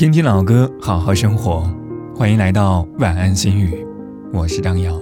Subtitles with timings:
[0.00, 1.70] 听听老歌，好好生活。
[2.16, 3.86] 欢迎来到晚安心语，
[4.32, 4.98] 我是张扬。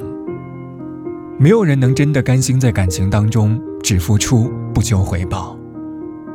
[1.39, 5.57] 没有人能真的甘心在感情当中只付出不求回报。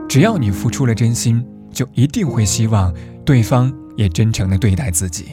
[0.08, 2.94] 只要你付出了真心，就一定会希望
[3.26, 5.26] 对方也真诚的对待自己。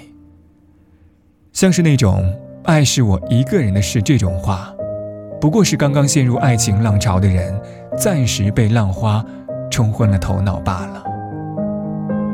[1.52, 2.36] 像是那种
[2.66, 4.74] “爱是我一个人的事”这种话，
[5.40, 7.56] 不过是刚刚陷入爱情浪潮的人，
[7.96, 9.24] 暂时被浪花
[9.70, 11.04] 冲昏了头脑罢了。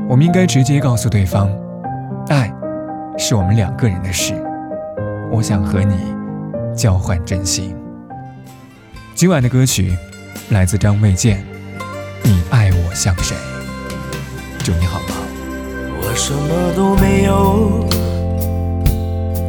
[0.09, 1.50] 我们应该直接告诉对方，
[2.29, 2.53] 爱
[3.18, 4.35] 是我们两个人的事。
[5.32, 5.96] 我想和你
[6.76, 7.75] 交换真心。
[9.17, 9.96] 今晚的歌曲
[10.50, 11.39] 来自张卫健，
[12.22, 13.36] 《你爱我像谁》。
[14.64, 15.08] 祝你好梦？
[16.00, 17.84] 我什么都没有，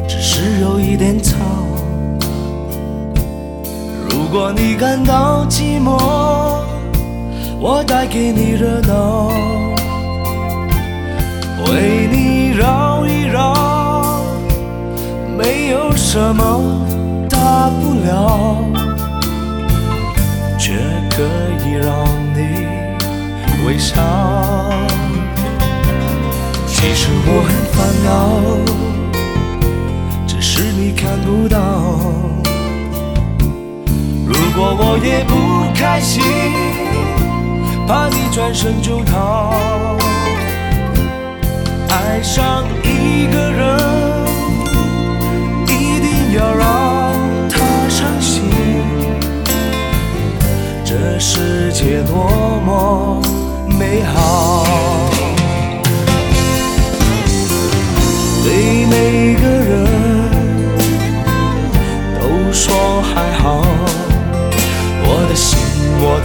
[0.08, 1.36] 只是有一点草。
[4.10, 5.96] 如果你感到寂寞，
[7.60, 9.30] 我带给你热闹。
[16.20, 16.42] 什么
[17.30, 18.58] 大不了，
[20.58, 20.74] 却
[21.08, 21.22] 可
[21.64, 21.88] 以让
[22.34, 22.66] 你
[23.64, 23.94] 微笑。
[26.66, 28.10] 其实我很烦恼，
[30.26, 31.56] 只是你看不到。
[34.26, 35.32] 如果我也不
[35.72, 36.20] 开心，
[37.86, 39.54] 怕你转身就逃。
[41.88, 43.78] 爱上一个人，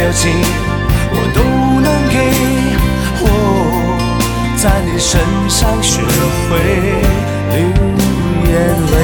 [0.00, 0.32] 表情。
[1.12, 1.38] 我都
[1.78, 2.16] 能给，
[3.20, 3.26] 我
[4.56, 6.00] 在你身上学
[6.48, 6.50] 会
[7.52, 7.58] 流
[8.46, 8.50] 眼
[8.92, 8.94] 泪。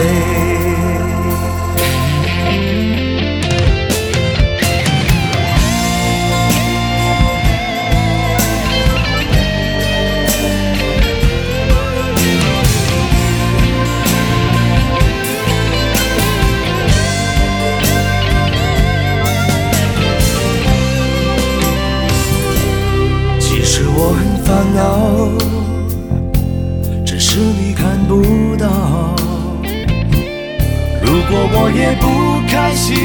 [31.66, 32.06] 我也不
[32.46, 32.96] 开心，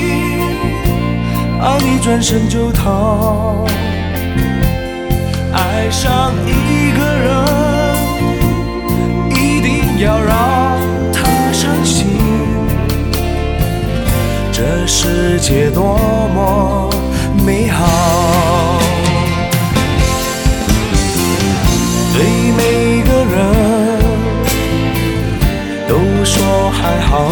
[1.59, 3.65] 爱你转身就逃。
[5.51, 7.27] 爱上一个人，
[9.31, 10.77] 一定要让
[11.11, 12.05] 他伤心。
[14.51, 15.97] 这世界多
[16.35, 16.87] 么
[17.43, 18.79] 美好。
[22.13, 23.37] 对每个人
[25.89, 27.31] 都说还好，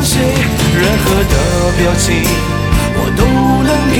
[0.00, 2.22] 任何的表情
[2.94, 3.24] 我都
[3.64, 3.96] 能给。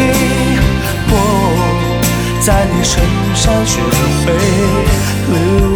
[1.10, 1.14] 我
[2.40, 3.02] 在你身
[3.34, 3.80] 上学
[4.24, 5.67] 会。